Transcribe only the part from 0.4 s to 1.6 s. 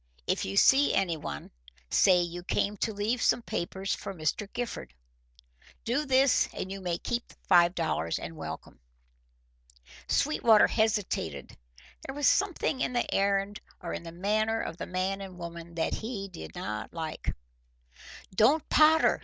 you see anyone,